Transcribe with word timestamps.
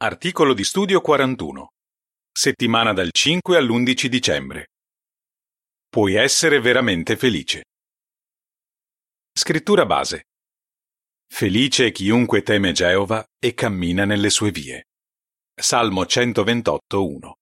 Articolo 0.00 0.54
di 0.54 0.62
studio 0.62 1.00
41. 1.00 1.72
Settimana 2.30 2.92
dal 2.92 3.10
5 3.10 3.56
all'11 3.56 4.06
dicembre. 4.06 4.66
Puoi 5.88 6.14
essere 6.14 6.60
veramente 6.60 7.16
felice. 7.16 7.64
Scrittura 9.32 9.86
base. 9.86 10.26
Felice 11.26 11.90
chiunque 11.90 12.42
teme 12.42 12.70
Geova 12.70 13.26
e 13.40 13.54
cammina 13.54 14.04
nelle 14.04 14.30
sue 14.30 14.52
vie. 14.52 14.84
Salmo 15.52 16.04
128.1. 16.04 17.32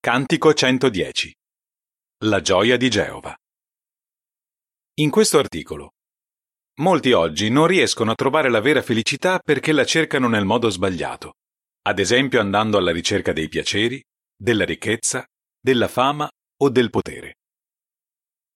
Cantico 0.00 0.54
110. 0.54 1.34
La 2.24 2.40
gioia 2.40 2.78
di 2.78 2.88
Geova. 2.88 3.36
In 4.94 5.10
questo 5.10 5.38
articolo 5.38 5.90
Molti 6.80 7.12
oggi 7.12 7.50
non 7.50 7.66
riescono 7.66 8.10
a 8.12 8.14
trovare 8.14 8.48
la 8.48 8.60
vera 8.60 8.80
felicità 8.80 9.38
perché 9.38 9.72
la 9.72 9.84
cercano 9.84 10.28
nel 10.28 10.46
modo 10.46 10.70
sbagliato, 10.70 11.34
ad 11.82 11.98
esempio 11.98 12.40
andando 12.40 12.78
alla 12.78 12.90
ricerca 12.90 13.34
dei 13.34 13.48
piaceri, 13.48 14.02
della 14.34 14.64
ricchezza, 14.64 15.26
della 15.62 15.88
fama 15.88 16.26
o 16.62 16.70
del 16.70 16.88
potere. 16.88 17.34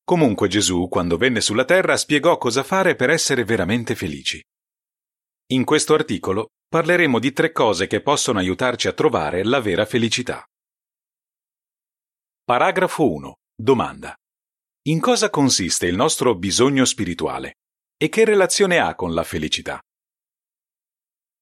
Comunque 0.02 0.48
Gesù, 0.48 0.88
quando 0.88 1.18
venne 1.18 1.42
sulla 1.42 1.66
terra, 1.66 1.98
spiegò 1.98 2.38
cosa 2.38 2.62
fare 2.62 2.94
per 2.94 3.10
essere 3.10 3.44
veramente 3.44 3.94
felici. 3.94 4.42
In 5.52 5.64
questo 5.64 5.92
articolo 5.92 6.48
parleremo 6.66 7.18
di 7.18 7.32
tre 7.32 7.52
cose 7.52 7.86
che 7.86 8.00
possono 8.00 8.38
aiutarci 8.38 8.88
a 8.88 8.94
trovare 8.94 9.44
la 9.44 9.60
vera 9.60 9.84
felicità. 9.84 10.42
Paragrafo 12.42 13.12
1. 13.12 13.34
Domanda. 13.54 14.14
In 14.86 15.00
cosa 15.00 15.28
consiste 15.28 15.86
il 15.86 15.94
nostro 15.94 16.34
bisogno 16.34 16.86
spirituale? 16.86 17.56
E 17.96 18.08
che 18.08 18.24
relazione 18.24 18.78
ha 18.78 18.94
con 18.96 19.14
la 19.14 19.22
felicità? 19.22 19.80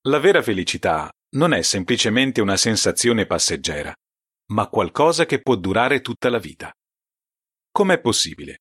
La 0.07 0.19
vera 0.19 0.43
felicità 0.43 1.11
non 1.37 1.55
è 1.55 1.63
semplicemente 1.63 2.43
una 2.43 2.59
sensazione 2.59 3.25
passeggera, 3.25 3.95
ma 4.53 4.69
qualcosa 4.69 5.25
che 5.25 5.41
può 5.41 5.57
durare 5.57 6.03
tutta 6.03 6.29
la 6.29 6.39
vita. 6.39 6.71
Com'è 7.71 7.99
possibile? 8.01 8.59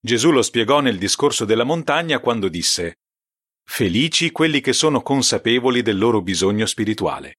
Gesù 0.00 0.30
lo 0.30 0.40
spiegò 0.40 0.80
nel 0.80 0.96
discorso 0.96 1.44
della 1.44 1.64
montagna 1.64 2.18
quando 2.18 2.48
disse 2.48 2.94
Felici 3.68 4.30
quelli 4.30 4.60
che 4.60 4.72
sono 4.72 5.02
consapevoli 5.02 5.82
del 5.82 5.98
loro 5.98 6.22
bisogno 6.22 6.64
spirituale. 6.64 7.34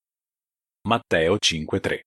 Matteo 0.88 1.38
5:3 1.38 2.07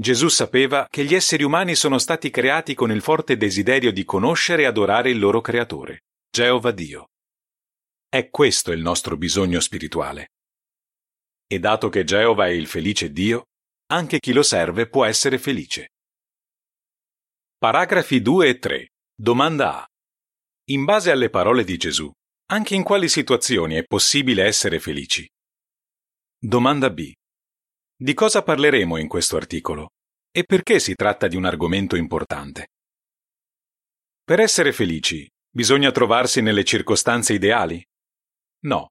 Gesù 0.00 0.28
sapeva 0.28 0.86
che 0.88 1.04
gli 1.04 1.12
esseri 1.12 1.42
umani 1.42 1.74
sono 1.74 1.98
stati 1.98 2.30
creati 2.30 2.74
con 2.76 2.92
il 2.92 3.02
forte 3.02 3.36
desiderio 3.36 3.90
di 3.90 4.04
conoscere 4.04 4.62
e 4.62 4.66
adorare 4.66 5.10
il 5.10 5.18
loro 5.18 5.40
creatore, 5.40 6.04
Geova 6.30 6.70
Dio. 6.70 7.08
È 8.08 8.30
questo 8.30 8.70
il 8.70 8.80
nostro 8.80 9.16
bisogno 9.16 9.58
spirituale. 9.58 10.28
E 11.48 11.58
dato 11.58 11.88
che 11.88 12.04
Geova 12.04 12.46
è 12.46 12.50
il 12.50 12.68
felice 12.68 13.10
Dio, 13.10 13.46
anche 13.90 14.20
chi 14.20 14.32
lo 14.32 14.44
serve 14.44 14.88
può 14.88 15.04
essere 15.04 15.36
felice. 15.36 15.88
Paragrafi 17.58 18.22
2 18.22 18.48
e 18.48 18.58
3. 18.60 18.88
Domanda 19.20 19.82
A. 19.82 19.86
In 20.66 20.84
base 20.84 21.10
alle 21.10 21.28
parole 21.28 21.64
di 21.64 21.76
Gesù, 21.76 22.08
anche 22.50 22.76
in 22.76 22.84
quali 22.84 23.08
situazioni 23.08 23.74
è 23.74 23.84
possibile 23.84 24.44
essere 24.44 24.78
felici? 24.78 25.28
Domanda 26.38 26.88
B. 26.88 27.12
Di 28.00 28.14
cosa 28.14 28.44
parleremo 28.44 28.96
in 28.96 29.08
questo 29.08 29.36
articolo? 29.36 29.88
E 30.30 30.44
perché 30.44 30.78
si 30.78 30.94
tratta 30.94 31.26
di 31.26 31.34
un 31.34 31.44
argomento 31.44 31.96
importante? 31.96 32.68
Per 34.22 34.38
essere 34.38 34.72
felici, 34.72 35.28
bisogna 35.50 35.90
trovarsi 35.90 36.40
nelle 36.40 36.62
circostanze 36.62 37.32
ideali? 37.32 37.84
No. 38.66 38.90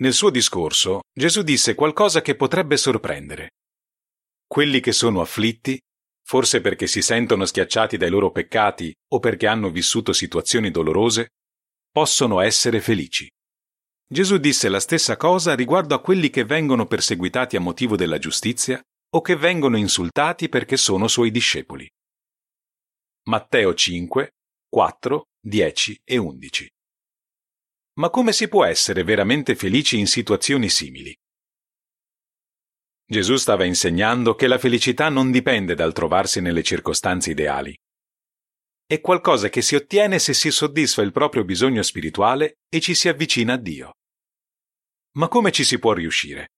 Nel 0.00 0.12
suo 0.12 0.28
discorso, 0.28 1.04
Gesù 1.10 1.40
disse 1.40 1.74
qualcosa 1.74 2.20
che 2.20 2.36
potrebbe 2.36 2.76
sorprendere. 2.76 3.52
Quelli 4.46 4.80
che 4.80 4.92
sono 4.92 5.22
afflitti, 5.22 5.80
forse 6.22 6.60
perché 6.60 6.86
si 6.86 7.00
sentono 7.00 7.46
schiacciati 7.46 7.96
dai 7.96 8.10
loro 8.10 8.30
peccati 8.30 8.94
o 9.14 9.18
perché 9.20 9.46
hanno 9.46 9.70
vissuto 9.70 10.12
situazioni 10.12 10.70
dolorose, 10.70 11.28
possono 11.90 12.40
essere 12.40 12.82
felici. 12.82 13.26
Gesù 14.08 14.36
disse 14.38 14.68
la 14.68 14.78
stessa 14.78 15.16
cosa 15.16 15.54
riguardo 15.54 15.94
a 15.94 16.00
quelli 16.00 16.30
che 16.30 16.44
vengono 16.44 16.86
perseguitati 16.86 17.56
a 17.56 17.60
motivo 17.60 17.96
della 17.96 18.18
giustizia 18.18 18.80
o 19.10 19.20
che 19.20 19.34
vengono 19.34 19.76
insultati 19.76 20.48
perché 20.48 20.76
sono 20.76 21.08
suoi 21.08 21.32
discepoli. 21.32 21.90
Matteo 23.24 23.74
5, 23.74 24.30
4, 24.68 25.24
10 25.40 26.00
e 26.04 26.16
11. 26.18 26.70
Ma 27.94 28.10
come 28.10 28.32
si 28.32 28.46
può 28.46 28.64
essere 28.64 29.02
veramente 29.02 29.56
felici 29.56 29.98
in 29.98 30.06
situazioni 30.06 30.68
simili? 30.68 31.16
Gesù 33.08 33.36
stava 33.36 33.64
insegnando 33.64 34.34
che 34.34 34.46
la 34.46 34.58
felicità 34.58 35.08
non 35.08 35.32
dipende 35.32 35.74
dal 35.74 35.92
trovarsi 35.92 36.40
nelle 36.40 36.62
circostanze 36.62 37.30
ideali. 37.30 37.76
È 38.88 39.00
qualcosa 39.00 39.48
che 39.48 39.62
si 39.62 39.74
ottiene 39.74 40.20
se 40.20 40.32
si 40.32 40.52
soddisfa 40.52 41.02
il 41.02 41.10
proprio 41.10 41.44
bisogno 41.44 41.82
spirituale 41.82 42.58
e 42.68 42.78
ci 42.78 42.94
si 42.94 43.08
avvicina 43.08 43.54
a 43.54 43.56
Dio. 43.56 43.94
Ma 45.16 45.26
come 45.26 45.50
ci 45.50 45.64
si 45.64 45.80
può 45.80 45.92
riuscire? 45.92 46.50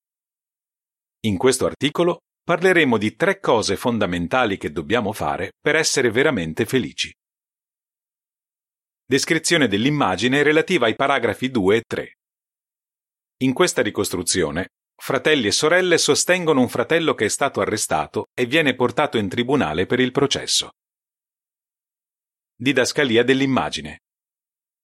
In 1.21 1.39
questo 1.39 1.65
articolo 1.65 2.19
parleremo 2.43 2.99
di 2.99 3.17
tre 3.17 3.41
cose 3.41 3.79
fondamentali 3.79 4.59
che 4.59 4.71
dobbiamo 4.71 5.15
fare 5.15 5.53
per 5.59 5.75
essere 5.75 6.11
veramente 6.11 6.67
felici. 6.67 7.11
Descrizione 9.07 9.67
dell'immagine 9.67 10.43
relativa 10.43 10.85
ai 10.85 10.97
paragrafi 10.97 11.51
2 11.51 11.77
e 11.77 11.83
3. 11.87 12.13
In 13.39 13.55
questa 13.55 13.81
ricostruzione, 13.81 14.69
fratelli 15.01 15.47
e 15.47 15.53
sorelle 15.53 15.97
sostengono 15.97 16.61
un 16.61 16.69
fratello 16.69 17.15
che 17.15 17.25
è 17.25 17.29
stato 17.29 17.63
arrestato 17.63 18.27
e 18.35 18.45
viene 18.45 18.75
portato 18.75 19.17
in 19.17 19.31
tribunale 19.31 19.87
per 19.87 19.99
il 19.99 20.13
processo. 20.13 20.73
Didascalia 22.61 23.23
dell'immagine. 23.23 24.01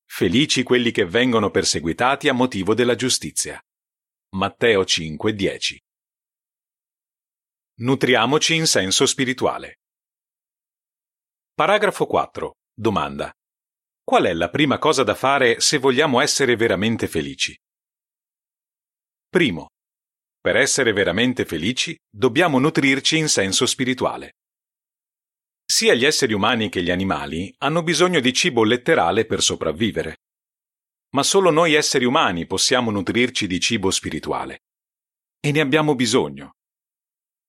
Felici 0.08 0.62
quelli 0.62 0.92
che 0.92 1.04
vengono 1.06 1.50
perseguitati 1.50 2.28
a 2.28 2.32
motivo 2.32 2.72
della 2.72 2.94
giustizia. 2.94 3.60
Matteo 4.36 4.84
5:10. 4.84 5.76
Nutriamoci 7.78 8.54
in 8.54 8.68
senso 8.68 9.06
spirituale. 9.06 9.80
Paragrafo 11.52 12.06
4. 12.06 12.54
Domanda. 12.72 13.32
Qual 14.04 14.22
è 14.22 14.32
la 14.34 14.50
prima 14.50 14.78
cosa 14.78 15.02
da 15.02 15.16
fare 15.16 15.58
se 15.58 15.78
vogliamo 15.78 16.20
essere 16.20 16.54
veramente 16.54 17.08
felici? 17.08 17.58
Primo. 19.28 19.70
Per 20.40 20.54
essere 20.54 20.92
veramente 20.92 21.44
felici 21.44 21.98
dobbiamo 22.08 22.60
nutrirci 22.60 23.18
in 23.18 23.28
senso 23.28 23.66
spirituale. 23.66 24.34
Sia 25.64 25.94
gli 25.94 26.04
esseri 26.04 26.32
umani 26.32 26.68
che 26.68 26.82
gli 26.82 26.90
animali 26.90 27.52
hanno 27.58 27.82
bisogno 27.82 28.20
di 28.20 28.32
cibo 28.32 28.64
letterale 28.64 29.24
per 29.24 29.40
sopravvivere. 29.40 30.18
Ma 31.14 31.22
solo 31.22 31.50
noi 31.50 31.74
esseri 31.74 32.04
umani 32.04 32.46
possiamo 32.46 32.90
nutrirci 32.90 33.46
di 33.46 33.58
cibo 33.60 33.90
spirituale. 33.90 34.64
E 35.40 35.52
ne 35.52 35.60
abbiamo 35.60 35.94
bisogno. 35.94 36.54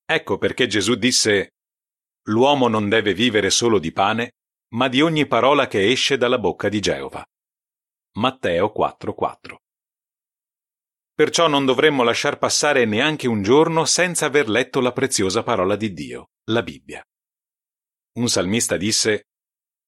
Ecco 0.06 0.38
perché 0.38 0.68
Gesù 0.68 0.96
disse 0.96 1.50
L'uomo 2.28 2.68
non 2.68 2.90
deve 2.90 3.14
vivere 3.14 3.50
solo 3.50 3.80
di 3.80 3.92
pane, 3.92 4.32
ma 4.76 4.88
di 4.88 5.02
ogni 5.02 5.28
parola 5.28 5.68
che 5.68 5.90
esce 5.90 6.18
dalla 6.18 6.40
bocca 6.40 6.70
di 6.70 6.80
Geova. 6.80 7.24
Matteo 8.18 8.72
4:4 8.76 9.56
Perciò 11.14 11.48
non 11.48 11.66
dovremmo 11.66 12.04
lasciar 12.04 12.38
passare 12.38 12.86
neanche 12.86 13.28
un 13.28 13.42
giorno 13.42 13.86
senza 13.86 14.26
aver 14.26 14.50
letto 14.50 14.80
la 14.80 14.92
preziosa 14.92 15.44
parola 15.44 15.76
di 15.76 15.94
Dio, 15.94 16.30
la 16.52 16.62
Bibbia. 16.62 17.04
Un 18.18 18.30
salmista 18.30 18.78
disse 18.78 19.24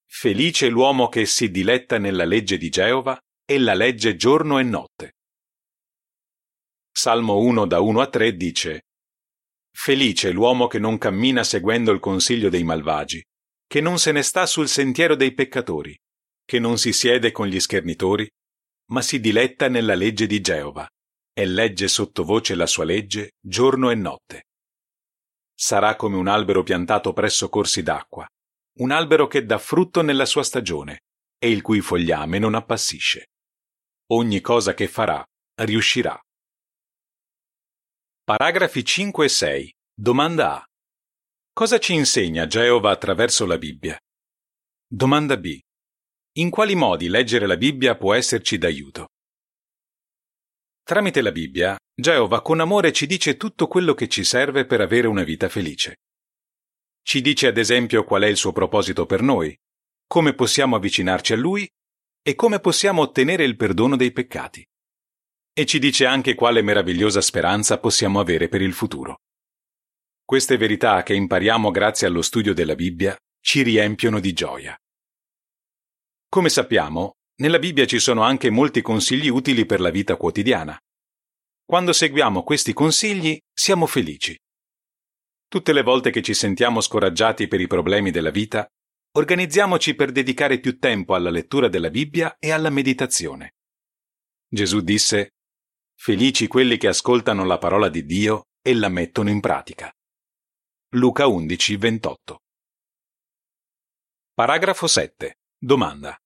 Felice 0.06 0.68
l'uomo 0.68 1.08
che 1.08 1.26
si 1.26 1.50
diletta 1.50 1.98
nella 1.98 2.26
legge 2.26 2.58
di 2.58 2.68
Geova 2.70 3.18
e 3.46 3.58
la 3.58 3.74
legge 3.74 4.18
giorno 4.18 4.60
e 4.60 4.64
notte. 4.64 5.14
Salmo 6.92 7.38
1 7.38 7.66
da 7.66 7.80
1 7.80 8.02
a 8.02 8.08
3 8.10 8.36
dice 8.36 8.82
Felice 9.72 10.32
l'uomo 10.32 10.68
che 10.68 10.78
non 10.78 10.98
cammina 10.98 11.46
seguendo 11.46 11.92
il 11.92 12.00
consiglio 12.00 12.50
dei 12.50 12.66
malvagi, 12.66 13.24
che 13.66 13.80
non 13.80 13.98
se 13.98 14.12
ne 14.12 14.24
sta 14.24 14.46
sul 14.46 14.68
sentiero 14.68 15.16
dei 15.16 15.34
peccatori, 15.34 15.98
che 16.44 16.60
non 16.60 16.78
si 16.78 16.92
siede 16.92 17.32
con 17.32 17.48
gli 17.48 17.60
schernitori, 17.62 18.30
ma 18.90 19.02
si 19.02 19.22
diletta 19.22 19.70
nella 19.70 19.96
legge 19.96 20.28
di 20.28 20.42
Geova 20.42 20.86
e 21.32 21.46
legge 21.46 21.88
sottovoce 21.88 22.56
la 22.56 22.66
sua 22.66 22.84
legge 22.84 23.36
giorno 23.40 23.90
e 23.90 23.96
notte 23.96 24.47
sarà 25.60 25.96
come 25.96 26.16
un 26.18 26.28
albero 26.28 26.62
piantato 26.62 27.14
presso 27.14 27.50
corsi 27.50 27.82
d'acqua, 27.82 28.28
un 28.80 28.92
albero 28.92 29.26
che 29.28 29.44
dà 29.44 29.58
frutto 29.58 30.02
nella 30.02 30.26
sua 30.26 30.44
stagione 30.44 31.02
e 31.40 31.50
il 31.50 31.62
cui 31.62 31.82
fogliame 31.82 32.38
non 32.38 32.54
appassisce. 32.54 33.32
Ogni 34.12 34.40
cosa 34.40 34.74
che 34.74 34.88
farà 34.88 35.26
riuscirà. 35.62 36.20
Paragrafi 38.24 38.86
5 38.86 39.26
e 39.26 39.30
6. 39.30 39.76
Domanda 39.94 40.58
A. 40.58 40.66
Cosa 41.54 41.80
ci 41.80 41.94
insegna 41.94 42.46
Geova 42.46 42.92
attraverso 42.92 43.46
la 43.46 43.58
Bibbia? 43.58 43.98
Domanda 44.86 45.38
B. 45.38 45.60
In 46.34 46.52
quali 46.52 46.76
modi 46.76 47.08
leggere 47.10 47.48
la 47.48 47.58
Bibbia 47.58 47.98
può 47.98 48.14
esserci 48.14 48.60
d'aiuto? 48.60 49.08
Tramite 50.84 51.22
la 51.22 51.32
Bibbia, 51.32 51.78
Geova 52.00 52.44
con 52.44 52.60
amore 52.60 52.92
ci 52.92 53.08
dice 53.08 53.38
tutto 53.38 53.66
quello 53.66 53.96
che 53.96 54.08
ci 54.08 54.24
serve 54.24 54.68
per 54.68 54.82
avere 54.82 55.08
una 55.08 55.24
vita 55.24 55.50
felice. 55.50 55.96
Ci 57.02 57.22
dice 57.22 57.48
ad 57.48 57.58
esempio 57.58 58.04
qual 58.04 58.22
è 58.22 58.28
il 58.28 58.38
suo 58.38 58.52
proposito 58.52 59.08
per 59.08 59.24
noi, 59.24 59.58
come 60.06 60.36
possiamo 60.36 60.76
avvicinarci 60.76 61.34
a 61.34 61.38
Lui 61.38 61.68
e 62.22 62.36
come 62.36 62.60
possiamo 62.60 63.02
ottenere 63.02 63.46
il 63.46 63.56
perdono 63.56 63.96
dei 63.96 64.12
peccati. 64.12 64.64
E 65.52 65.66
ci 65.66 65.80
dice 65.80 66.06
anche 66.06 66.36
quale 66.36 66.62
meravigliosa 66.62 67.20
speranza 67.20 67.80
possiamo 67.80 68.20
avere 68.20 68.48
per 68.48 68.62
il 68.62 68.74
futuro. 68.74 69.22
Queste 70.24 70.56
verità 70.56 71.02
che 71.02 71.16
impariamo 71.16 71.72
grazie 71.72 72.06
allo 72.06 72.22
studio 72.22 72.54
della 72.54 72.76
Bibbia 72.76 73.18
ci 73.42 73.64
riempiono 73.64 74.20
di 74.20 74.34
gioia. 74.34 74.78
Come 76.30 76.50
sappiamo, 76.50 77.14
nella 77.38 77.58
Bibbia 77.58 77.88
ci 77.88 77.98
sono 77.98 78.22
anche 78.22 78.52
molti 78.52 78.84
consigli 78.84 79.30
utili 79.30 79.66
per 79.66 79.80
la 79.80 79.90
vita 79.90 80.16
quotidiana. 80.16 80.78
Quando 81.70 81.92
seguiamo 81.92 82.44
questi 82.44 82.72
consigli 82.72 83.38
siamo 83.52 83.88
felici. 83.88 84.40
Tutte 85.50 85.74
le 85.74 85.84
volte 85.84 86.12
che 86.12 86.22
ci 86.22 86.34
sentiamo 86.34 86.80
scoraggiati 86.80 87.50
per 87.50 87.60
i 87.60 87.68
problemi 87.68 88.10
della 88.10 88.30
vita, 88.30 88.66
organizziamoci 89.18 89.94
per 89.94 90.14
dedicare 90.14 90.62
più 90.62 90.80
tempo 90.80 91.14
alla 91.14 91.30
lettura 91.30 91.68
della 91.68 91.90
Bibbia 91.90 92.38
e 92.40 92.52
alla 92.52 92.70
meditazione. 92.70 93.56
Gesù 94.48 94.80
disse, 94.80 95.32
Felici 95.94 96.48
quelli 96.48 96.78
che 96.78 96.88
ascoltano 96.88 97.44
la 97.44 97.58
parola 97.58 97.90
di 97.90 98.06
Dio 98.06 98.46
e 98.62 98.74
la 98.74 98.88
mettono 98.88 99.30
in 99.30 99.42
pratica. 99.42 99.92
Luca 100.92 101.28
11, 101.28 101.76
28. 101.76 102.42
Paragrafo 104.34 104.88
7. 104.88 105.40
Domanda. 105.58 106.18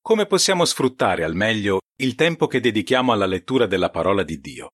Come 0.00 0.26
possiamo 0.26 0.64
sfruttare 0.64 1.22
al 1.22 1.36
meglio 1.36 1.82
il 1.98 2.14
tempo 2.14 2.46
che 2.46 2.60
dedichiamo 2.60 3.12
alla 3.12 3.24
lettura 3.24 3.66
della 3.66 3.88
parola 3.88 4.22
di 4.22 4.38
Dio? 4.38 4.72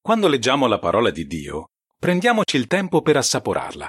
Quando 0.00 0.26
leggiamo 0.26 0.66
la 0.66 0.80
parola 0.80 1.10
di 1.10 1.28
Dio, 1.28 1.68
prendiamoci 1.96 2.56
il 2.56 2.66
tempo 2.66 3.02
per 3.02 3.16
assaporarla. 3.18 3.88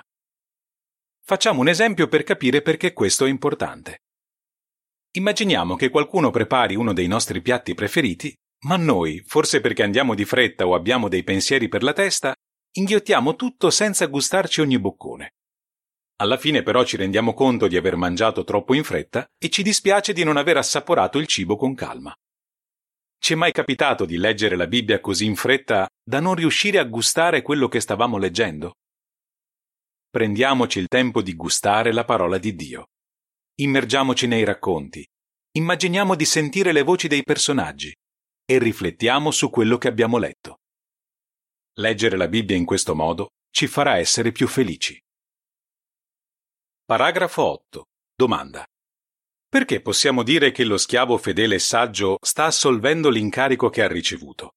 Facciamo 1.23 1.61
un 1.61 1.67
esempio 1.67 2.07
per 2.07 2.21
capire 2.21 2.61
perché 2.61 2.93
questo 2.93 3.25
è 3.25 3.29
importante. 3.29 4.01
Immaginiamo 5.13 5.75
che 5.75 5.89
qualcuno 5.89 6.29
prepari 6.29 6.75
uno 6.75 6.93
dei 6.93 7.07
nostri 7.07 7.41
piatti 7.41 7.73
preferiti, 7.73 8.31
ma 8.65 8.77
noi, 8.77 9.23
forse 9.25 9.59
perché 9.59 9.81
andiamo 9.81 10.13
di 10.13 10.23
fretta 10.23 10.67
o 10.67 10.75
abbiamo 10.75 11.07
dei 11.07 11.23
pensieri 11.23 11.67
per 11.67 11.81
la 11.81 11.93
testa, 11.93 12.35
inghiottiamo 12.73 13.35
tutto 13.35 13.71
senza 13.71 14.05
gustarci 14.05 14.61
ogni 14.61 14.77
boccone. 14.77 15.31
Alla 16.17 16.37
fine 16.37 16.63
però 16.63 16.85
ci 16.85 16.95
rendiamo 16.95 17.33
conto 17.33 17.67
di 17.67 17.75
aver 17.75 17.97
mangiato 17.97 18.45
troppo 18.45 18.73
in 18.73 18.85
fretta 18.85 19.25
e 19.37 19.49
ci 19.49 19.63
dispiace 19.63 20.13
di 20.13 20.23
non 20.23 20.37
aver 20.37 20.55
assaporato 20.57 21.17
il 21.17 21.27
cibo 21.27 21.57
con 21.57 21.75
calma. 21.75 22.15
Ci 23.17 23.33
è 23.33 23.35
mai 23.35 23.51
capitato 23.51 24.05
di 24.05 24.17
leggere 24.17 24.55
la 24.55 24.67
Bibbia 24.67 25.01
così 25.01 25.25
in 25.25 25.35
fretta 25.35 25.89
da 26.01 26.19
non 26.21 26.35
riuscire 26.35 26.77
a 26.77 26.85
gustare 26.85 27.41
quello 27.41 27.67
che 27.67 27.81
stavamo 27.81 28.17
leggendo? 28.17 28.75
Prendiamoci 30.09 30.79
il 30.79 30.87
tempo 30.87 31.21
di 31.21 31.35
gustare 31.35 31.91
la 31.91 32.05
parola 32.05 32.37
di 32.37 32.55
Dio. 32.55 32.85
Immergiamoci 33.55 34.27
nei 34.27 34.45
racconti. 34.45 35.05
Immaginiamo 35.57 36.15
di 36.15 36.25
sentire 36.25 36.71
le 36.71 36.83
voci 36.83 37.09
dei 37.09 37.23
personaggi 37.23 37.93
e 38.45 38.57
riflettiamo 38.59 39.31
su 39.31 39.49
quello 39.49 39.77
che 39.77 39.89
abbiamo 39.89 40.17
letto. 40.17 40.59
Leggere 41.79 42.15
la 42.15 42.29
Bibbia 42.29 42.55
in 42.55 42.63
questo 42.63 42.95
modo 42.95 43.31
ci 43.49 43.67
farà 43.67 43.97
essere 43.97 44.31
più 44.31 44.47
felici. 44.47 44.97
Paragrafo 46.87 47.41
8. 47.41 47.85
Domanda. 48.15 48.63
Perché 49.49 49.81
possiamo 49.81 50.21
dire 50.21 50.51
che 50.51 50.63
lo 50.63 50.77
schiavo 50.77 51.17
fedele 51.17 51.55
e 51.55 51.59
saggio 51.59 52.17
sta 52.21 52.45
assolvendo 52.45 53.09
l'incarico 53.09 53.69
che 53.71 53.81
ha 53.81 53.87
ricevuto? 53.87 54.51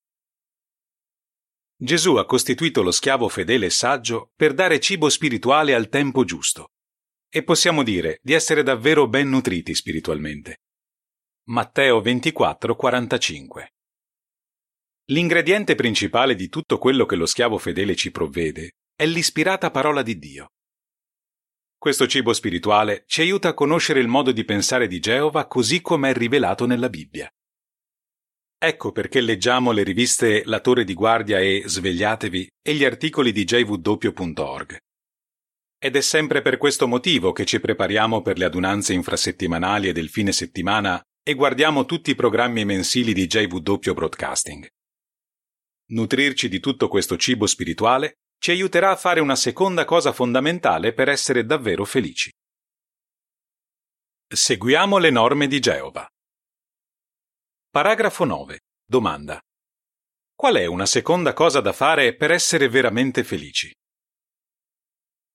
Gesù 1.75 2.16
ha 2.16 2.26
costituito 2.26 2.82
lo 2.82 2.90
schiavo 2.90 3.30
fedele 3.30 3.64
e 3.64 3.70
saggio 3.70 4.32
per 4.36 4.52
dare 4.52 4.78
cibo 4.78 5.08
spirituale 5.08 5.72
al 5.72 5.88
tempo 5.88 6.25
giusto. 6.25 6.72
E 7.30 7.42
possiamo 7.44 7.82
dire 7.82 8.19
di 8.20 8.34
essere 8.34 8.62
davvero 8.62 9.08
ben 9.08 9.31
nutriti 9.31 9.74
spiritualmente. 9.74 10.58
Matteo 11.44 12.02
24, 12.02 12.76
45. 12.76 13.72
L'ingrediente 15.06 15.74
principale 15.74 16.34
di 16.34 16.50
tutto 16.50 16.76
quello 16.76 17.06
che 17.06 17.16
lo 17.16 17.24
schiavo 17.24 17.56
fedele 17.56 17.96
ci 17.96 18.10
provvede 18.10 18.72
è 18.94 19.06
l'ispirata 19.06 19.70
parola 19.70 20.02
di 20.02 20.19
Dio. 20.19 20.50
Questo 21.80 22.08
cibo 22.08 22.32
spirituale 22.32 23.04
ci 23.06 23.20
aiuta 23.20 23.50
a 23.50 23.54
conoscere 23.54 24.00
il 24.00 24.08
modo 24.08 24.32
di 24.32 24.44
pensare 24.44 24.88
di 24.88 24.98
Geova 24.98 25.46
così 25.46 25.80
come 25.80 26.10
è 26.10 26.12
rivelato 26.12 26.66
nella 26.66 26.88
Bibbia. 26.88 27.32
Ecco 28.60 28.90
perché 28.90 29.20
leggiamo 29.20 29.70
le 29.70 29.84
riviste 29.84 30.42
La 30.44 30.58
Torre 30.58 30.82
di 30.82 30.92
Guardia 30.94 31.38
e 31.38 31.62
Svegliatevi 31.64 32.48
e 32.60 32.75
gli 32.75 32.84
articoli 32.84 33.30
di 33.30 33.44
jw.org. 33.44 34.76
Ed 35.78 35.94
è 35.94 36.00
sempre 36.00 36.42
per 36.42 36.56
questo 36.56 36.88
motivo 36.88 37.30
che 37.30 37.44
ci 37.44 37.60
prepariamo 37.60 38.22
per 38.22 38.38
le 38.38 38.46
adunanze 38.46 38.92
infrasettimanali 38.94 39.86
e 39.86 39.92
del 39.92 40.08
fine 40.08 40.32
settimana 40.32 41.00
e 41.22 41.34
guardiamo 41.34 41.84
tutti 41.84 42.10
i 42.10 42.16
programmi 42.16 42.64
mensili 42.64 43.12
di 43.12 43.28
JW 43.28 43.92
Broadcasting. 43.94 44.66
Nutrirci 45.90 46.48
di 46.48 46.58
tutto 46.58 46.88
questo 46.88 47.16
cibo 47.16 47.46
spirituale 47.46 48.14
ci 48.38 48.50
aiuterà 48.52 48.90
a 48.90 48.96
fare 48.96 49.20
una 49.20 49.37
seconda 49.37 49.85
cosa 49.85 50.12
fondamentale 50.12 50.93
per 50.93 51.08
essere 51.08 51.44
davvero 51.44 51.85
felici. 51.85 52.31
Seguiamo 54.26 54.99
le 54.99 55.11
norme 55.11 55.46
di 55.46 55.58
Geova. 55.58 56.06
Paragrafo 57.70 58.25
9. 58.25 58.61
Domanda. 58.85 59.40
Qual 60.35 60.55
è 60.55 60.67
una 60.67 60.87
seconda 60.87 61.32
cosa 61.32 61.61
da 61.61 61.73
fare 61.73 62.14
per 62.14 62.31
essere 62.31 62.69
veramente 62.69 63.25
felici? 63.25 63.75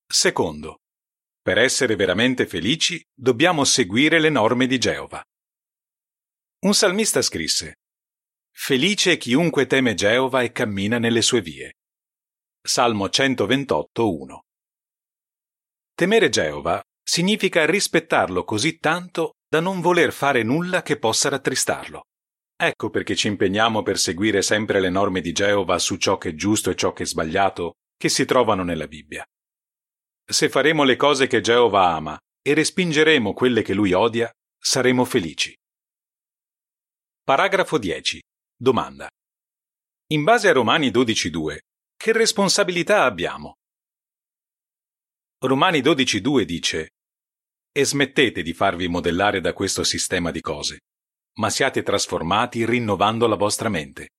Secondo. 0.06 0.78
Per 1.42 1.58
essere 1.58 1.96
veramente 1.96 2.48
felici 2.48 3.04
dobbiamo 3.14 3.66
seguire 3.66 4.20
le 4.20 4.30
norme 4.30 4.66
di 4.66 4.78
Geova. 4.78 5.22
Un 6.60 6.74
salmista 6.74 7.22
scrisse 7.22 7.80
Felice 8.56 9.18
chiunque 9.18 9.66
teme 9.66 9.94
Geova 9.94 10.42
e 10.42 10.52
cammina 10.52 11.00
nelle 11.00 11.22
sue 11.22 11.42
vie. 11.42 11.74
Salmo 12.65 13.07
128.1 13.07 14.39
Temere 15.94 16.30
Geova 16.30 16.81
significa 17.04 17.65
rispettarlo 17.65 18.45
così 18.45 18.77
tanto 18.77 19.33
da 19.45 19.60
non 19.60 19.81
voler 19.81 20.13
fare 20.13 20.44
nulla 20.44 20.81
che 20.81 20.98
possa 20.98 21.27
rattristarlo. 21.27 22.04
Ecco 22.56 22.89
perché 22.89 23.18
ci 23.18 23.27
impegniamo 23.27 23.83
per 23.83 24.00
seguire 24.00 24.42
sempre 24.42 24.80
le 24.80 24.89
norme 24.89 25.19
di 25.19 25.33
Geova 25.33 25.77
su 25.77 25.98
ciò 25.98 26.18
che 26.18 26.29
è 26.29 26.36
giusto 26.36 26.70
e 26.70 26.75
ciò 26.75 26.93
che 26.93 27.03
è 27.03 27.05
sbagliato, 27.05 27.74
che 27.98 28.08
si 28.08 28.24
trovano 28.24 28.63
nella 28.63 28.88
Bibbia. 28.88 29.25
Se 30.25 30.48
faremo 30.48 30.86
le 30.86 30.96
cose 30.96 31.27
che 31.27 31.41
Geova 31.41 31.89
ama 31.89 32.17
e 32.41 32.53
respingeremo 32.53 33.34
quelle 33.34 33.62
che 33.62 33.74
lui 33.74 33.91
odia, 33.91 34.32
saremo 34.58 35.03
felici. 35.03 35.53
Paragrafo 37.25 37.77
10. 37.77 38.22
Domanda. 38.55 39.10
In 40.12 40.24
base 40.24 40.48
a 40.48 40.53
Romani 40.53 40.91
12.2, 40.91 41.58
che 42.03 42.12
responsabilità 42.12 43.05
abbiamo? 43.05 43.60
Romani 45.39 45.79
12.2 45.79 46.41
dice 46.41 46.89
E 47.72 47.86
smettete 47.86 48.41
di 48.41 48.53
farvi 48.53 48.89
modellare 48.89 49.39
da 49.39 49.53
questo 49.53 49.86
sistema 49.86 50.29
di 50.29 50.41
cose, 50.41 50.79
ma 51.38 51.50
siate 51.50 51.81
trasformati 51.81 52.65
rinnovando 52.65 53.25
la 53.25 53.38
vostra 53.38 53.69
mente, 53.69 54.10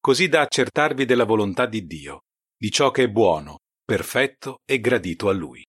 così 0.00 0.28
da 0.28 0.40
accertarvi 0.40 1.04
della 1.04 1.24
volontà 1.24 1.66
di 1.66 1.84
Dio, 1.84 2.20
di 2.56 2.70
ciò 2.70 2.90
che 2.90 3.02
è 3.02 3.08
buono, 3.10 3.58
perfetto 3.84 4.60
e 4.64 4.80
gradito 4.80 5.28
a 5.28 5.34
Lui. 5.34 5.62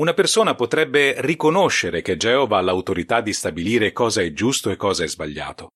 Una 0.00 0.12
persona 0.12 0.54
potrebbe 0.54 1.18
riconoscere 1.22 2.02
che 2.02 2.18
Geova 2.18 2.58
ha 2.58 2.60
l'autorità 2.60 3.22
di 3.22 3.32
stabilire 3.32 3.92
cosa 3.92 4.20
è 4.20 4.34
giusto 4.34 4.68
e 4.68 4.76
cosa 4.76 5.04
è 5.04 5.08
sbagliato, 5.08 5.70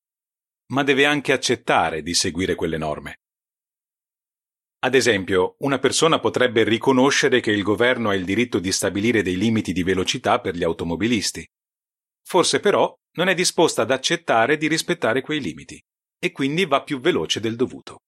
ma 0.72 0.82
deve 0.82 1.06
anche 1.06 1.32
accettare 1.32 2.02
di 2.02 2.12
seguire 2.12 2.54
quelle 2.54 2.76
norme. 2.76 3.14
Ad 4.82 4.94
esempio, 4.94 5.56
una 5.58 5.78
persona 5.78 6.20
potrebbe 6.20 6.64
riconoscere 6.64 7.40
che 7.40 7.50
il 7.50 7.62
governo 7.62 8.08
ha 8.08 8.14
il 8.14 8.24
diritto 8.24 8.58
di 8.58 8.72
stabilire 8.72 9.22
dei 9.22 9.36
limiti 9.36 9.72
di 9.72 9.82
velocità 9.82 10.40
per 10.40 10.56
gli 10.56 10.64
automobilisti. 10.64 11.46
Forse 12.22 12.60
però 12.60 12.94
non 13.16 13.28
è 13.28 13.34
disposta 13.34 13.82
ad 13.82 13.90
accettare 13.90 14.56
di 14.56 14.68
rispettare 14.68 15.20
quei 15.20 15.40
limiti 15.40 15.78
e 16.18 16.32
quindi 16.32 16.64
va 16.64 16.82
più 16.82 16.98
veloce 16.98 17.40
del 17.40 17.56
dovuto. 17.56 17.98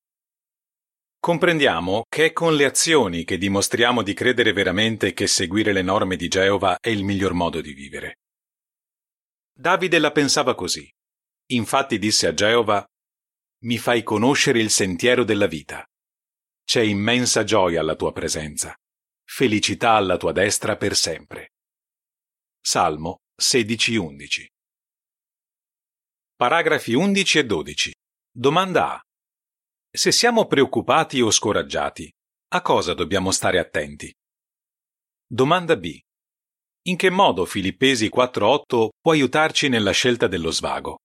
Comprendiamo 1.18 2.04
che 2.08 2.26
è 2.26 2.32
con 2.32 2.56
le 2.56 2.64
azioni 2.64 3.24
che 3.24 3.36
dimostriamo 3.36 4.02
di 4.02 4.14
credere 4.14 4.52
veramente 4.52 5.12
che 5.12 5.26
seguire 5.26 5.72
le 5.72 5.82
norme 5.82 6.16
di 6.16 6.26
Geova 6.28 6.78
è 6.80 6.88
il 6.88 7.04
miglior 7.04 7.32
modo 7.32 7.60
di 7.60 7.74
vivere. 7.74 8.16
Davide 9.52 9.98
la 9.98 10.10
pensava 10.10 10.54
così. 10.54 10.90
Infatti 11.50 11.98
disse 11.98 12.26
a 12.26 12.34
Geova, 12.34 12.84
Mi 13.64 13.78
fai 13.78 14.02
conoscere 14.02 14.58
il 14.58 14.70
sentiero 14.70 15.22
della 15.22 15.46
vita. 15.46 15.86
C'è 16.64 16.81
immensa 16.81 17.45
gioia 17.45 17.81
alla 17.81 17.97
tua 17.97 18.12
presenza, 18.12 18.75
felicità 19.25 19.92
alla 19.92 20.16
tua 20.16 20.33
destra 20.33 20.76
per 20.76 20.97
sempre. 20.97 21.50
Salmo 22.61 23.19
16-11 23.40 24.47
Paragrafi 26.37 26.95
11 26.95 27.38
e 27.38 27.45
12 27.45 27.92
Domanda 28.31 28.95
A. 28.95 29.00
Se 29.95 30.11
siamo 30.11 30.47
preoccupati 30.47 31.21
o 31.21 31.31
scoraggiati, 31.31 32.11
a 32.54 32.62
cosa 32.62 32.95
dobbiamo 32.95 33.31
stare 33.31 33.59
attenti? 33.59 34.12
Domanda 35.26 35.76
B. 35.76 35.99
In 36.85 36.97
che 36.97 37.11
modo 37.11 37.45
Filippesi 37.45 38.09
4.8 38.09 38.88
può 39.00 39.12
aiutarci 39.12 39.69
nella 39.69 39.92
scelta 39.92 40.26
dello 40.26 40.50
svago? 40.50 40.99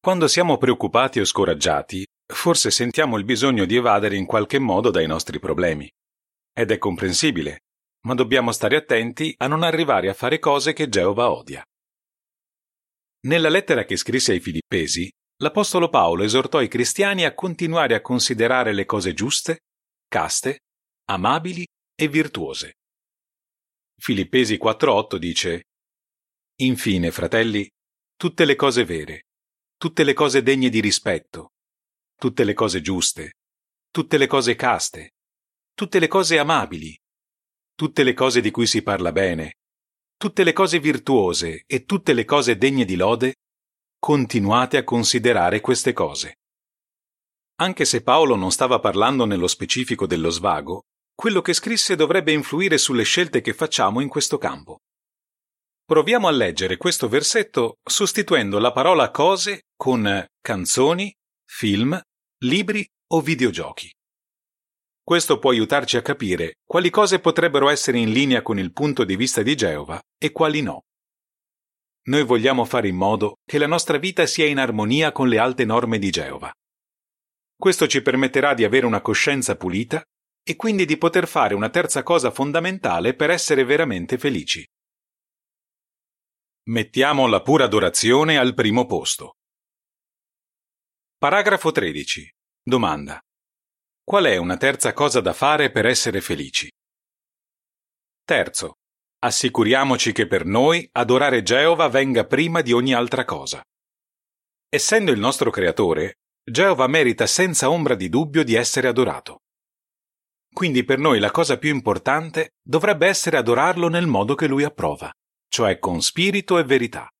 Quando 0.00 0.28
siamo 0.28 0.56
preoccupati 0.56 1.20
o 1.20 1.24
scoraggiati, 1.24 2.06
forse 2.30 2.70
sentiamo 2.70 3.16
il 3.16 3.24
bisogno 3.24 3.64
di 3.64 3.76
evadere 3.76 4.16
in 4.16 4.26
qualche 4.26 4.58
modo 4.58 4.90
dai 4.90 5.06
nostri 5.06 5.38
problemi. 5.38 5.90
Ed 6.52 6.70
è 6.70 6.78
comprensibile, 6.78 7.64
ma 8.06 8.14
dobbiamo 8.14 8.52
stare 8.52 8.76
attenti 8.76 9.34
a 9.36 9.46
non 9.46 9.62
arrivare 9.62 10.08
a 10.08 10.14
fare 10.14 10.38
cose 10.38 10.72
che 10.72 10.88
Geova 10.88 11.30
odia. 11.30 11.62
Nella 13.22 13.48
lettera 13.48 13.84
che 13.84 13.96
scrisse 13.96 14.32
ai 14.32 14.40
Filippesi, 14.40 15.10
l'Apostolo 15.42 15.88
Paolo 15.88 16.22
esortò 16.22 16.62
i 16.62 16.68
cristiani 16.68 17.24
a 17.24 17.34
continuare 17.34 17.94
a 17.94 18.00
considerare 18.00 18.72
le 18.72 18.86
cose 18.86 19.12
giuste, 19.12 19.60
caste, 20.08 20.60
amabili 21.10 21.66
e 21.94 22.08
virtuose. 22.08 22.76
Filippesi 23.98 24.56
4.8 24.56 25.16
dice 25.16 25.64
Infine, 26.60 27.10
fratelli, 27.10 27.68
tutte 28.16 28.44
le 28.44 28.56
cose 28.56 28.84
vere, 28.84 29.26
tutte 29.76 30.04
le 30.04 30.14
cose 30.14 30.42
degne 30.42 30.70
di 30.70 30.80
rispetto, 30.80 31.52
tutte 32.20 32.44
le 32.44 32.52
cose 32.52 32.82
giuste, 32.82 33.36
tutte 33.90 34.18
le 34.18 34.26
cose 34.26 34.54
caste, 34.54 35.14
tutte 35.72 35.98
le 35.98 36.06
cose 36.06 36.38
amabili, 36.38 36.94
tutte 37.74 38.02
le 38.02 38.12
cose 38.12 38.42
di 38.42 38.50
cui 38.50 38.66
si 38.66 38.82
parla 38.82 39.10
bene, 39.10 39.54
tutte 40.18 40.44
le 40.44 40.52
cose 40.52 40.80
virtuose 40.80 41.64
e 41.66 41.86
tutte 41.86 42.12
le 42.12 42.26
cose 42.26 42.58
degne 42.58 42.84
di 42.84 42.94
lode, 42.94 43.36
continuate 43.98 44.76
a 44.76 44.84
considerare 44.84 45.62
queste 45.62 45.94
cose. 45.94 46.40
Anche 47.62 47.86
se 47.86 48.02
Paolo 48.02 48.36
non 48.36 48.52
stava 48.52 48.80
parlando 48.80 49.24
nello 49.24 49.46
specifico 49.46 50.06
dello 50.06 50.28
svago, 50.28 50.82
quello 51.14 51.40
che 51.40 51.54
scrisse 51.54 51.96
dovrebbe 51.96 52.32
influire 52.32 52.76
sulle 52.76 53.04
scelte 53.04 53.40
che 53.40 53.54
facciamo 53.54 54.00
in 54.00 54.08
questo 54.08 54.36
campo. 54.36 54.80
Proviamo 55.86 56.28
a 56.28 56.32
leggere 56.32 56.76
questo 56.76 57.08
versetto 57.08 57.78
sostituendo 57.82 58.58
la 58.58 58.72
parola 58.72 59.10
cose 59.10 59.62
con 59.74 60.22
canzoni, 60.42 61.10
film, 61.46 61.98
libri 62.42 62.88
o 63.08 63.20
videogiochi. 63.20 63.92
Questo 65.02 65.38
può 65.38 65.50
aiutarci 65.50 65.98
a 65.98 66.02
capire 66.02 66.54
quali 66.64 66.88
cose 66.88 67.18
potrebbero 67.20 67.68
essere 67.68 67.98
in 67.98 68.12
linea 68.12 68.40
con 68.40 68.58
il 68.58 68.72
punto 68.72 69.04
di 69.04 69.14
vista 69.14 69.42
di 69.42 69.54
Geova 69.54 70.00
e 70.16 70.32
quali 70.32 70.62
no. 70.62 70.84
Noi 72.04 72.24
vogliamo 72.24 72.64
fare 72.64 72.88
in 72.88 72.96
modo 72.96 73.36
che 73.44 73.58
la 73.58 73.66
nostra 73.66 73.98
vita 73.98 74.24
sia 74.24 74.46
in 74.46 74.58
armonia 74.58 75.12
con 75.12 75.28
le 75.28 75.38
alte 75.38 75.66
norme 75.66 75.98
di 75.98 76.08
Geova. 76.08 76.50
Questo 77.54 77.86
ci 77.86 78.00
permetterà 78.00 78.54
di 78.54 78.64
avere 78.64 78.86
una 78.86 79.02
coscienza 79.02 79.54
pulita 79.56 80.02
e 80.42 80.56
quindi 80.56 80.86
di 80.86 80.96
poter 80.96 81.28
fare 81.28 81.52
una 81.52 81.68
terza 81.68 82.02
cosa 82.02 82.30
fondamentale 82.30 83.12
per 83.14 83.28
essere 83.28 83.64
veramente 83.64 84.16
felici. 84.16 84.66
Mettiamo 86.68 87.26
la 87.26 87.42
pura 87.42 87.64
adorazione 87.64 88.38
al 88.38 88.54
primo 88.54 88.86
posto. 88.86 89.34
Paragrafo 91.20 91.70
13. 91.70 92.32
Domanda. 92.62 93.20
Qual 94.02 94.24
è 94.24 94.38
una 94.38 94.56
terza 94.56 94.94
cosa 94.94 95.20
da 95.20 95.34
fare 95.34 95.70
per 95.70 95.84
essere 95.84 96.22
felici? 96.22 96.66
Terzo. 98.24 98.76
Assicuriamoci 99.18 100.12
che 100.12 100.26
per 100.26 100.46
noi 100.46 100.88
adorare 100.92 101.42
Geova 101.42 101.88
venga 101.88 102.24
prima 102.24 102.62
di 102.62 102.72
ogni 102.72 102.94
altra 102.94 103.26
cosa. 103.26 103.62
Essendo 104.66 105.12
il 105.12 105.18
nostro 105.18 105.50
creatore, 105.50 106.20
Geova 106.42 106.86
merita 106.86 107.26
senza 107.26 107.68
ombra 107.68 107.96
di 107.96 108.08
dubbio 108.08 108.42
di 108.42 108.54
essere 108.54 108.88
adorato. 108.88 109.40
Quindi 110.50 110.84
per 110.84 110.98
noi 110.98 111.18
la 111.18 111.30
cosa 111.30 111.58
più 111.58 111.68
importante 111.68 112.54
dovrebbe 112.66 113.06
essere 113.06 113.36
adorarlo 113.36 113.88
nel 113.88 114.06
modo 114.06 114.34
che 114.34 114.46
lui 114.46 114.64
approva, 114.64 115.12
cioè 115.50 115.78
con 115.78 116.00
spirito 116.00 116.58
e 116.58 116.64
verità. 116.64 117.10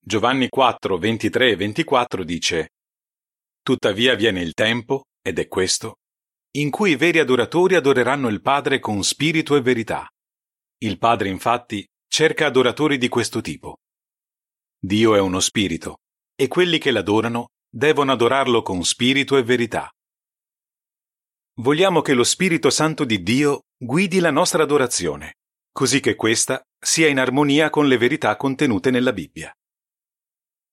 Giovanni 0.00 0.48
4, 0.48 0.96
23 0.96 1.50
e 1.50 1.56
24 1.56 2.24
dice 2.24 2.70
Tuttavia 3.68 4.14
viene 4.14 4.40
il 4.40 4.54
tempo, 4.54 5.08
ed 5.20 5.38
è 5.38 5.46
questo, 5.46 5.96
in 6.52 6.70
cui 6.70 6.92
i 6.92 6.96
veri 6.96 7.18
adoratori 7.18 7.74
adoreranno 7.74 8.28
il 8.28 8.40
Padre 8.40 8.80
con 8.80 9.04
spirito 9.04 9.56
e 9.56 9.60
verità, 9.60 10.08
il 10.78 10.96
Padre 10.96 11.28
infatti 11.28 11.86
cerca 12.10 12.46
adoratori 12.46 12.96
di 12.96 13.08
questo 13.08 13.42
tipo. 13.42 13.76
Dio 14.78 15.14
è 15.14 15.20
uno 15.20 15.38
spirito, 15.40 15.98
e 16.34 16.48
quelli 16.48 16.78
che 16.78 16.90
l'adorano 16.90 17.48
devono 17.68 18.10
adorarlo 18.10 18.62
con 18.62 18.82
spirito 18.84 19.36
e 19.36 19.42
verità. 19.42 19.92
Vogliamo 21.56 22.00
che 22.00 22.14
lo 22.14 22.24
Spirito 22.24 22.70
Santo 22.70 23.04
di 23.04 23.22
Dio 23.22 23.64
guidi 23.76 24.18
la 24.20 24.30
nostra 24.30 24.62
adorazione, 24.62 25.34
così 25.72 26.00
che 26.00 26.14
questa 26.14 26.62
sia 26.82 27.08
in 27.08 27.18
armonia 27.18 27.68
con 27.68 27.86
le 27.86 27.98
verità 27.98 28.34
contenute 28.36 28.90
nella 28.90 29.12
Bibbia. 29.12 29.52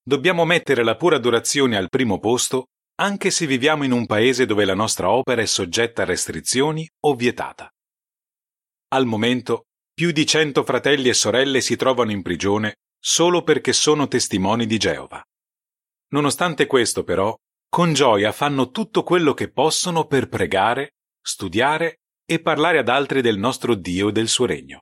Dobbiamo 0.01 0.45
mettere 0.45 0.81
la 0.85 0.95
pura 0.95 1.17
adorazione 1.17 1.75
al 1.75 1.89
primo 1.89 2.19
posto 2.19 2.67
anche 2.95 3.29
se 3.29 3.45
viviamo 3.45 3.83
in 3.83 3.91
un 3.91 4.05
paese 4.05 4.45
dove 4.45 4.63
la 4.63 4.73
nostra 4.73 5.09
opera 5.09 5.41
è 5.41 5.45
soggetta 5.45 6.03
a 6.03 6.05
restrizioni 6.05 6.87
o 7.01 7.15
vietata. 7.15 7.69
Al 8.89 9.05
momento 9.05 9.65
più 9.93 10.11
di 10.11 10.25
cento 10.25 10.63
fratelli 10.63 11.09
e 11.09 11.13
sorelle 11.13 11.61
si 11.61 11.75
trovano 11.75 12.11
in 12.11 12.21
prigione 12.21 12.75
solo 12.97 13.43
perché 13.43 13.73
sono 13.73 14.07
testimoni 14.07 14.65
di 14.65 14.77
Geova. 14.77 15.21
Nonostante 16.09 16.65
questo, 16.65 17.03
però, 17.03 17.35
con 17.69 17.93
gioia 17.93 18.31
fanno 18.31 18.71
tutto 18.71 19.03
quello 19.03 19.33
che 19.33 19.51
possono 19.51 20.05
per 20.05 20.27
pregare, 20.27 20.91
studiare 21.21 21.97
e 22.25 22.39
parlare 22.41 22.79
ad 22.79 22.89
altri 22.89 23.21
del 23.21 23.37
nostro 23.37 23.75
Dio 23.75 24.09
e 24.09 24.11
del 24.11 24.27
suo 24.27 24.45
regno. 24.45 24.79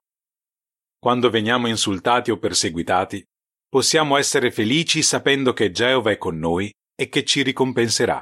Quando 1.00 1.30
veniamo 1.30 1.68
insultati 1.68 2.32
o 2.32 2.38
perseguitati, 2.38 3.26
possiamo 3.68 4.18
essere 4.18 4.52
felici 4.52 5.02
sapendo 5.02 5.52
che 5.52 5.72
Geova 5.72 6.12
è 6.12 6.18
con 6.18 6.38
noi 6.38 6.72
e 6.96 7.10
che 7.10 7.24
ci 7.24 7.42
ricompenserà. 7.42 8.22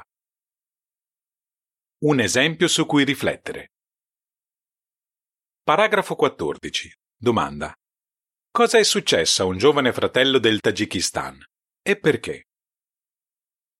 Un 2.04 2.20
esempio 2.20 2.68
su 2.68 2.86
cui 2.86 3.04
riflettere. 3.04 3.68
Paragrafo 5.62 6.16
14. 6.16 6.92
Domanda. 7.16 7.72
Cosa 8.50 8.78
è 8.78 8.82
successo 8.82 9.42
a 9.42 9.46
un 9.46 9.56
giovane 9.56 9.92
fratello 9.92 10.38
del 10.38 10.60
Tagikistan 10.60 11.42
e 11.80 11.98
perché? 11.98 12.44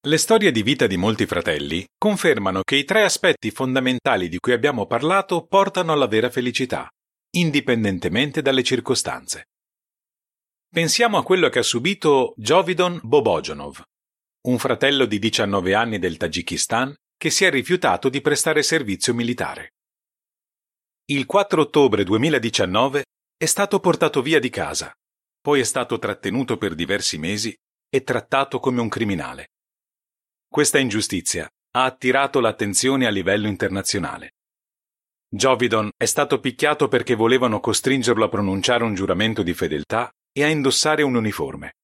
Le 0.04 0.16
storie 0.18 0.50
di 0.50 0.62
vita 0.62 0.86
di 0.86 0.96
molti 0.96 1.26
fratelli 1.26 1.86
confermano 1.96 2.62
che 2.62 2.76
i 2.76 2.84
tre 2.84 3.02
aspetti 3.02 3.50
fondamentali 3.50 4.28
di 4.28 4.38
cui 4.38 4.52
abbiamo 4.52 4.86
parlato 4.86 5.46
portano 5.46 5.92
alla 5.92 6.06
vera 6.06 6.30
felicità, 6.30 6.88
indipendentemente 7.36 8.42
dalle 8.42 8.62
circostanze. 8.62 9.48
Pensiamo 10.68 11.18
a 11.18 11.22
quello 11.22 11.48
che 11.48 11.60
ha 11.60 11.62
subito 11.62 12.34
Jovidon 12.36 12.98
Bobojonov, 13.02 13.82
un 14.42 14.58
fratello 14.58 15.04
di 15.04 15.20
19 15.20 15.72
anni 15.72 15.98
del 16.00 16.16
Tagikistan 16.16 16.92
che 17.16 17.30
si 17.30 17.44
è 17.44 17.50
rifiutato 17.50 18.08
di 18.08 18.20
prestare 18.20 18.64
servizio 18.64 19.14
militare. 19.14 19.74
Il 21.04 21.26
4 21.26 21.62
ottobre 21.62 22.02
2019 22.02 23.04
è 23.36 23.46
stato 23.46 23.78
portato 23.78 24.20
via 24.20 24.40
di 24.40 24.50
casa, 24.50 24.92
poi 25.40 25.60
è 25.60 25.64
stato 25.64 25.98
trattenuto 25.98 26.56
per 26.56 26.74
diversi 26.74 27.18
mesi 27.18 27.54
e 27.88 28.02
trattato 28.02 28.58
come 28.58 28.80
un 28.80 28.88
criminale. 28.88 29.50
Questa 30.48 30.78
ingiustizia 30.78 31.48
ha 31.76 31.84
attirato 31.84 32.40
l'attenzione 32.40 33.06
a 33.06 33.10
livello 33.10 33.46
internazionale. 33.46 34.32
Jovidon 35.28 35.88
è 35.96 36.04
stato 36.04 36.40
picchiato 36.40 36.88
perché 36.88 37.14
volevano 37.14 37.60
costringerlo 37.60 38.24
a 38.24 38.28
pronunciare 38.28 38.82
un 38.82 38.94
giuramento 38.94 39.44
di 39.44 39.54
fedeltà 39.54 40.10
e 40.32 40.42
a 40.42 40.48
indossare 40.48 41.02
un 41.02 41.14
uniforme. 41.14 41.74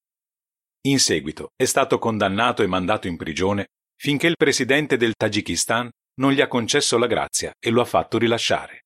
In 0.83 1.01
seguito 1.01 1.49
è 1.57 1.65
stato 1.65 1.99
condannato 1.99 2.63
e 2.63 2.67
mandato 2.67 3.09
in 3.09 3.17
prigione 3.17 3.67
finché 3.97 4.29
il 4.29 4.37
presidente 4.37 4.97
del 4.97 5.15
Tagikistan 5.15 5.91
non 6.21 6.33
gli 6.33 6.41
ha 6.41 6.47
concesso 6.47 6.99
la 6.99 7.07
grazia 7.07 7.53
e 7.59 7.71
lo 7.71 7.81
ha 7.81 7.85
fatto 7.85 8.17
rilasciare. 8.17 8.85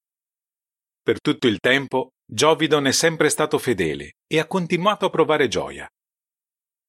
Per 1.03 1.21
tutto 1.21 1.47
il 1.49 1.59
tempo, 1.59 2.13
Jovidon 2.25 2.87
è 2.87 2.93
sempre 2.93 3.29
stato 3.29 3.59
fedele 3.59 4.15
e 4.27 4.39
ha 4.39 4.47
continuato 4.47 5.07
a 5.07 5.11
provare 5.11 5.49
gioia. 5.49 5.87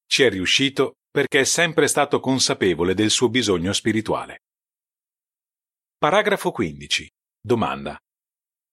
Ci 0.06 0.22
è 0.22 0.30
riuscito 0.30 0.94
perché 1.10 1.40
è 1.40 1.44
sempre 1.44 1.86
stato 1.86 2.20
consapevole 2.20 2.94
del 2.94 3.10
suo 3.10 3.28
bisogno 3.28 3.72
spirituale. 3.72 4.40
Paragrafo 5.98 6.50
15. 6.50 7.10
Domanda. 7.40 7.98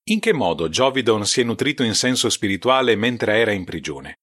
In 0.10 0.20
che 0.20 0.34
modo 0.34 0.70
Jovidon 0.70 1.26
si 1.26 1.42
è 1.42 1.44
nutrito 1.44 1.84
in 1.84 1.94
senso 1.94 2.30
spirituale 2.30 2.96
mentre 2.96 3.38
era 3.38 3.52
in 3.52 3.66
prigione? 3.66 4.21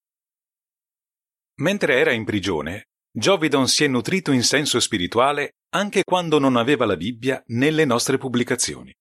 Mentre 1.61 1.99
era 1.99 2.13
in 2.13 2.25
prigione, 2.25 2.85
Jovidon 3.11 3.67
si 3.67 3.83
è 3.83 3.89
nutrito 3.89 4.31
in 4.31 4.45
senso 4.45 4.79
spirituale 4.79 5.55
anche 5.71 6.05
quando 6.05 6.39
non 6.39 6.57
aveva 6.57 6.87
la 6.87 6.97
Bibbia 6.97 7.43
nelle 7.47 7.85
nostre 7.85 8.17
pubblicazioni. 8.17 8.95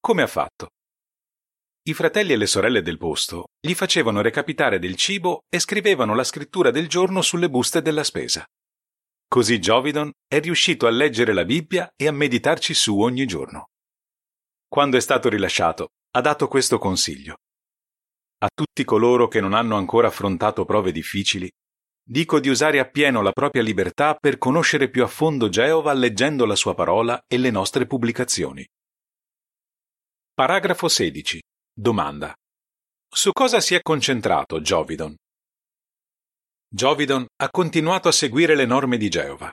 Come 0.00 0.22
ha 0.22 0.26
fatto? 0.26 0.70
I 1.84 1.92
fratelli 1.94 2.32
e 2.32 2.36
le 2.36 2.46
sorelle 2.46 2.80
del 2.80 2.96
posto 2.96 3.48
gli 3.60 3.74
facevano 3.74 4.22
recapitare 4.22 4.78
del 4.78 4.96
cibo 4.96 5.42
e 5.48 5.58
scrivevano 5.58 6.14
la 6.14 6.24
scrittura 6.24 6.70
del 6.70 6.88
giorno 6.88 7.20
sulle 7.20 7.50
buste 7.50 7.82
della 7.82 8.04
spesa. 8.04 8.44
Così 9.28 9.60
Giovidon 9.60 10.10
è 10.26 10.40
riuscito 10.40 10.86
a 10.86 10.90
leggere 10.90 11.34
la 11.34 11.44
Bibbia 11.44 11.90
e 11.94 12.06
a 12.06 12.12
meditarci 12.12 12.72
su 12.72 12.98
ogni 13.00 13.26
giorno. 13.26 13.66
Quando 14.66 14.96
è 14.96 15.00
stato 15.00 15.28
rilasciato, 15.28 15.88
ha 16.12 16.20
dato 16.22 16.48
questo 16.48 16.78
consiglio. 16.78 17.36
A 18.38 18.48
tutti 18.52 18.82
coloro 18.84 19.28
che 19.28 19.40
non 19.40 19.52
hanno 19.52 19.76
ancora 19.76 20.08
affrontato 20.08 20.64
prove 20.64 20.90
difficili, 20.90 21.50
dico 22.04 22.40
di 22.40 22.48
usare 22.48 22.78
appieno 22.78 23.22
la 23.22 23.32
propria 23.32 23.62
libertà 23.62 24.14
per 24.14 24.38
conoscere 24.38 24.90
più 24.90 25.02
a 25.02 25.06
fondo 25.06 25.48
Geova 25.48 25.92
leggendo 25.92 26.44
la 26.44 26.56
sua 26.56 26.74
parola 26.74 27.22
e 27.26 27.38
le 27.38 27.50
nostre 27.50 27.86
pubblicazioni. 27.86 28.66
Paragrafo 30.34 30.88
16. 30.88 31.40
Domanda. 31.72 32.34
Su 33.08 33.32
cosa 33.32 33.60
si 33.60 33.74
è 33.74 33.82
concentrato 33.82 34.60
Giovidon? 34.60 35.14
Giovidon 36.68 37.26
ha 37.36 37.50
continuato 37.50 38.08
a 38.08 38.12
seguire 38.12 38.54
le 38.54 38.64
norme 38.64 38.96
di 38.96 39.10
Geova. 39.10 39.52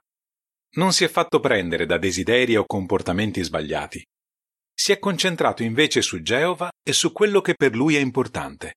Non 0.78 0.94
si 0.94 1.04
è 1.04 1.10
fatto 1.10 1.40
prendere 1.40 1.86
da 1.86 1.98
desideri 1.98 2.56
o 2.56 2.66
comportamenti 2.66 3.44
sbagliati. 3.44 4.02
Si 4.74 4.94
è 4.94 5.00
concentrato 5.00 5.64
invece 5.64 6.02
su 6.02 6.22
Geova 6.22 6.70
e 6.82 6.94
su 6.94 7.12
quello 7.12 7.42
che 7.42 7.56
per 7.56 7.76
lui 7.76 7.98
è 7.98 8.00
importante. 8.00 8.76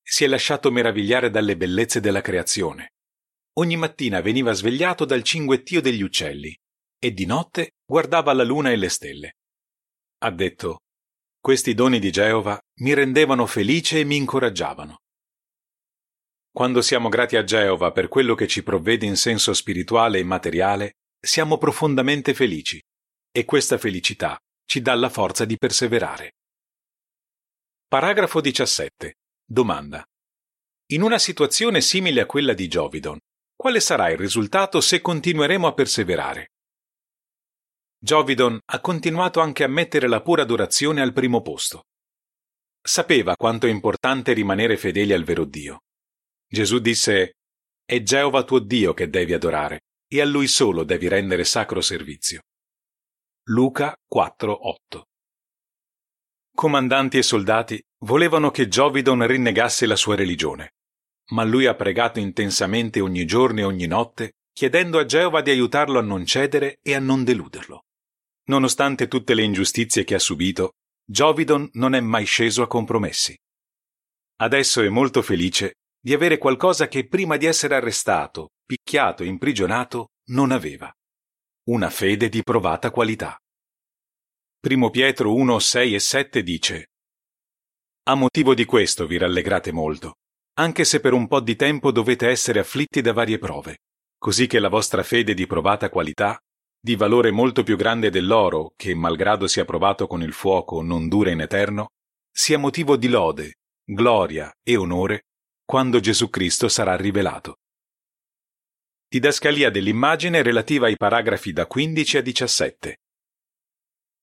Si 0.00 0.22
è 0.22 0.28
lasciato 0.28 0.70
meravigliare 0.70 1.30
dalle 1.30 1.56
bellezze 1.56 1.98
della 1.98 2.20
creazione. 2.20 2.90
Ogni 3.56 3.76
mattina 3.76 4.20
veniva 4.20 4.52
svegliato 4.52 5.04
dal 5.04 5.22
cinguettio 5.22 5.80
degli 5.80 6.02
uccelli 6.02 6.56
e 6.98 7.12
di 7.12 7.24
notte 7.24 7.74
guardava 7.84 8.32
la 8.32 8.42
luna 8.42 8.72
e 8.72 8.76
le 8.76 8.88
stelle. 8.88 9.36
Ha 10.22 10.30
detto, 10.32 10.80
questi 11.38 11.72
doni 11.72 12.00
di 12.00 12.10
Geova 12.10 12.60
mi 12.80 12.94
rendevano 12.94 13.46
felice 13.46 14.00
e 14.00 14.04
mi 14.04 14.16
incoraggiavano. 14.16 15.02
Quando 16.50 16.82
siamo 16.82 17.08
grati 17.08 17.36
a 17.36 17.44
Geova 17.44 17.92
per 17.92 18.08
quello 18.08 18.34
che 18.34 18.48
ci 18.48 18.64
provvede 18.64 19.06
in 19.06 19.16
senso 19.16 19.52
spirituale 19.52 20.18
e 20.18 20.24
materiale, 20.24 20.94
siamo 21.20 21.56
profondamente 21.56 22.34
felici 22.34 22.82
e 23.30 23.44
questa 23.44 23.78
felicità 23.78 24.36
ci 24.64 24.80
dà 24.80 24.94
la 24.94 25.08
forza 25.08 25.44
di 25.44 25.56
perseverare. 25.56 26.32
Paragrafo 27.86 28.40
17. 28.40 29.14
Domanda. 29.44 30.04
In 30.92 31.02
una 31.02 31.18
situazione 31.18 31.80
simile 31.80 32.20
a 32.20 32.26
quella 32.26 32.52
di 32.52 32.68
Giovidon, 32.68 33.18
quale 33.64 33.80
sarà 33.80 34.10
il 34.10 34.18
risultato 34.18 34.82
se 34.82 35.00
continueremo 35.00 35.66
a 35.66 35.72
perseverare? 35.72 36.50
Giovidon 37.98 38.58
ha 38.62 38.80
continuato 38.80 39.40
anche 39.40 39.64
a 39.64 39.68
mettere 39.68 40.06
la 40.06 40.20
pura 40.20 40.42
adorazione 40.42 41.00
al 41.00 41.14
primo 41.14 41.40
posto. 41.40 41.84
Sapeva 42.78 43.36
quanto 43.36 43.66
è 43.66 43.70
importante 43.70 44.34
rimanere 44.34 44.76
fedeli 44.76 45.14
al 45.14 45.24
vero 45.24 45.46
Dio 45.46 45.80
Gesù 46.46 46.78
disse, 46.78 47.36
È 47.82 48.02
Geova 48.02 48.44
tuo 48.44 48.58
Dio 48.58 48.92
che 48.92 49.08
devi 49.08 49.32
adorare, 49.32 49.80
e 50.08 50.20
a 50.20 50.26
Lui 50.26 50.46
solo 50.46 50.84
devi 50.84 51.08
rendere 51.08 51.44
sacro 51.44 51.80
servizio. 51.80 52.42
Luca 53.44 53.96
4:8 54.06 55.04
Comandanti 56.54 57.16
e 57.16 57.22
soldati 57.22 57.82
volevano 58.00 58.50
che 58.50 58.68
Giovidon 58.68 59.26
rinnegasse 59.26 59.86
la 59.86 59.96
sua 59.96 60.16
religione, 60.16 60.74
ma 61.30 61.44
lui 61.44 61.66
ha 61.66 61.74
pregato 61.74 62.18
intensamente 62.18 63.00
ogni 63.00 63.24
giorno 63.24 63.60
e 63.60 63.64
ogni 63.64 63.86
notte, 63.86 64.32
chiedendo 64.52 64.98
a 64.98 65.04
Geova 65.04 65.40
di 65.40 65.50
aiutarlo 65.50 65.98
a 65.98 66.02
non 66.02 66.24
cedere 66.26 66.78
e 66.82 66.94
a 66.94 67.00
non 67.00 67.24
deluderlo. 67.24 67.84
Nonostante 68.46 69.08
tutte 69.08 69.34
le 69.34 69.42
ingiustizie 69.42 70.04
che 70.04 70.14
ha 70.14 70.18
subito, 70.18 70.72
Giovidon 71.04 71.68
non 71.74 71.94
è 71.94 72.00
mai 72.00 72.24
sceso 72.24 72.62
a 72.62 72.66
compromessi. 72.66 73.36
Adesso 74.36 74.82
è 74.82 74.88
molto 74.88 75.22
felice 75.22 75.74
di 76.00 76.12
avere 76.12 76.38
qualcosa 76.38 76.88
che 76.88 77.06
prima 77.08 77.36
di 77.36 77.46
essere 77.46 77.74
arrestato, 77.74 78.50
picchiato 78.64 79.22
e 79.22 79.26
imprigionato 79.26 80.10
non 80.28 80.50
aveva. 80.50 80.92
Una 81.68 81.88
fede 81.88 82.28
di 82.28 82.42
provata 82.42 82.90
qualità. 82.90 83.38
Primo 84.60 84.90
Pietro 84.90 85.34
1, 85.34 85.58
6 85.58 85.94
e 85.94 85.98
7 85.98 86.42
dice 86.42 86.88
A 88.04 88.14
motivo 88.14 88.54
di 88.54 88.64
questo 88.64 89.06
vi 89.06 89.16
rallegrate 89.16 89.72
molto, 89.72 90.16
anche 90.54 90.84
se 90.84 91.00
per 91.00 91.12
un 91.12 91.26
po' 91.26 91.40
di 91.40 91.56
tempo 91.56 91.90
dovete 91.90 92.28
essere 92.28 92.60
afflitti 92.60 93.00
da 93.00 93.12
varie 93.12 93.38
prove, 93.38 93.78
così 94.18 94.46
che 94.46 94.58
la 94.60 94.68
vostra 94.68 95.02
fede 95.02 95.34
di 95.34 95.46
provata 95.46 95.88
qualità, 95.88 96.38
di 96.80 96.96
valore 96.96 97.30
molto 97.30 97.62
più 97.62 97.76
grande 97.76 98.10
dell'oro, 98.10 98.72
che 98.76 98.94
malgrado 98.94 99.46
sia 99.46 99.64
provato 99.64 100.06
con 100.06 100.22
il 100.22 100.32
fuoco 100.32 100.82
non 100.82 101.08
dura 101.08 101.30
in 101.30 101.40
eterno, 101.40 101.88
sia 102.30 102.58
motivo 102.58 102.96
di 102.96 103.08
lode, 103.08 103.54
gloria 103.84 104.52
e 104.62 104.76
onore 104.76 105.22
quando 105.64 105.98
Gesù 105.98 106.28
Cristo 106.28 106.68
sarà 106.68 106.94
rivelato. 106.94 107.58
Didascalia 109.08 109.70
dell'immagine 109.70 110.42
relativa 110.42 110.86
ai 110.86 110.96
paragrafi 110.96 111.52
da 111.52 111.66
15 111.66 112.18
a 112.18 112.20
17. 112.20 112.96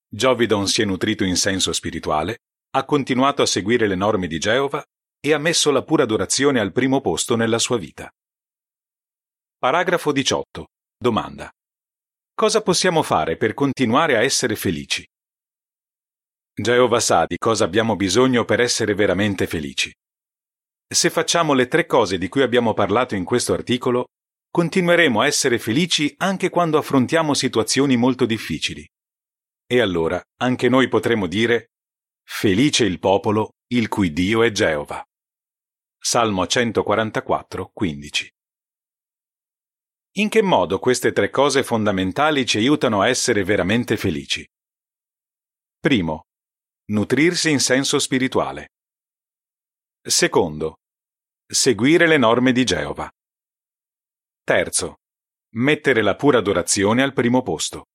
Giovidon 0.08 0.68
si 0.68 0.82
è 0.82 0.86
nutrito 0.86 1.24
in 1.24 1.36
senso 1.36 1.74
spirituale, 1.74 2.40
ha 2.72 2.86
continuato 2.86 3.42
a 3.42 3.46
seguire 3.46 3.88
le 3.88 3.96
norme 3.96 4.28
di 4.28 4.38
Geova 4.38 4.84
e 5.24 5.34
ha 5.34 5.38
messo 5.38 5.70
la 5.70 5.84
pura 5.84 6.04
adorazione 6.04 6.60
al 6.60 6.72
primo 6.72 7.00
posto 7.00 7.36
nella 7.36 7.60
sua 7.60 7.78
vita. 7.78 8.12
Paragrafo 9.58 10.12
18. 10.12 10.68
Domanda. 10.98 11.52
Cosa 12.34 12.62
possiamo 12.62 13.04
fare 13.04 13.38
per 13.38 13.54
continuare 13.54 14.18
a 14.18 14.24
essere 14.24 14.56
felici? 14.56 15.06
Geova 16.54 17.00
sa 17.00 17.26
di 17.28 17.38
cosa 17.38 17.64
abbiamo 17.66 17.96
bisogno 17.96 18.46
per 18.46 18.60
essere 18.60 18.96
veramente 18.96 19.46
felici. 19.46 19.94
Se 20.92 21.10
facciamo 21.12 21.54
le 21.54 21.68
tre 21.68 21.86
cose 21.86 22.18
di 22.18 22.28
cui 22.28 22.42
abbiamo 22.42 22.74
parlato 22.74 23.16
in 23.16 23.24
questo 23.24 23.54
articolo, 23.54 24.08
continueremo 24.50 25.22
a 25.22 25.28
essere 25.28 25.60
felici 25.60 26.14
anche 26.18 26.50
quando 26.50 26.78
affrontiamo 26.80 27.36
situazioni 27.36 27.96
molto 27.96 28.26
difficili. 28.26 28.86
E 29.66 29.80
allora 29.80 30.22
anche 30.42 30.68
noi 30.68 30.90
potremo 30.90 31.28
dire 31.28 31.68
Felice 32.24 32.86
il 32.86 33.00
popolo, 33.00 33.52
il 33.74 33.88
cui 33.88 34.12
Dio 34.14 34.42
è 34.42 34.52
Geova. 34.52 35.04
Salmo 36.12 36.46
144, 36.46 37.72
15. 37.74 38.30
In 40.18 40.28
che 40.28 40.42
modo 40.42 40.78
queste 40.78 41.14
tre 41.14 41.30
cose 41.30 41.64
fondamentali 41.64 42.46
ci 42.46 42.58
aiutano 42.58 43.00
a 43.00 43.08
essere 43.08 43.46
veramente 43.46 43.96
felici? 43.96 44.46
Primo, 45.80 46.24
nutrirsi 46.90 47.50
in 47.50 47.62
senso 47.62 47.98
spirituale. 47.98 48.72
Secondo, 50.02 50.80
Seguire 51.46 52.06
le 52.08 52.18
norme 52.18 52.52
di 52.52 52.66
Geova. 52.66 53.10
Terzo. 54.44 54.98
Mettere 55.56 56.02
la 56.02 56.18
pura 56.18 56.40
adorazione 56.40 57.04
al 57.04 57.14
primo 57.14 57.42
posto. 57.42 57.86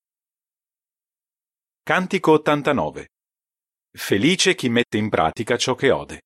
Cantico 1.83 2.33
89. 2.33 3.09
Felice 3.91 4.55
chi 4.55 4.71
mette 4.71 4.97
in 4.97 5.11
pratica 5.11 5.59
ciò 5.59 5.75
che 5.75 5.91
ode. 5.91 6.26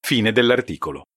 Fine 0.00 0.32
dell'articolo. 0.32 1.09